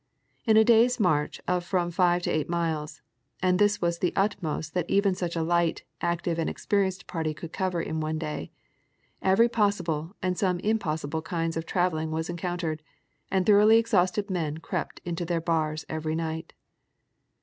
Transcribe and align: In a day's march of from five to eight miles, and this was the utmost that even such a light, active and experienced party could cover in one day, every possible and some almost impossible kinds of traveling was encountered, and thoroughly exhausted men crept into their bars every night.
In 0.45 0.57
a 0.57 0.63
day's 0.63 0.99
march 0.99 1.39
of 1.47 1.63
from 1.63 1.91
five 1.91 2.23
to 2.23 2.31
eight 2.31 2.49
miles, 2.49 3.03
and 3.39 3.59
this 3.59 3.79
was 3.83 3.99
the 3.99 4.13
utmost 4.15 4.73
that 4.73 4.89
even 4.89 5.13
such 5.13 5.35
a 5.35 5.43
light, 5.43 5.83
active 6.01 6.39
and 6.39 6.49
experienced 6.49 7.05
party 7.05 7.35
could 7.35 7.53
cover 7.53 7.79
in 7.79 7.99
one 7.99 8.17
day, 8.17 8.49
every 9.21 9.47
possible 9.47 10.15
and 10.19 10.35
some 10.39 10.55
almost 10.55 10.65
impossible 10.65 11.21
kinds 11.21 11.55
of 11.55 11.67
traveling 11.67 12.09
was 12.09 12.31
encountered, 12.31 12.81
and 13.29 13.45
thoroughly 13.45 13.77
exhausted 13.77 14.31
men 14.31 14.57
crept 14.57 15.01
into 15.05 15.23
their 15.23 15.39
bars 15.39 15.85
every 15.87 16.15
night. 16.15 16.53